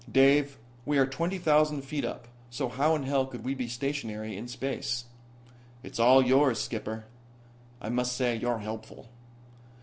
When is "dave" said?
0.11-0.57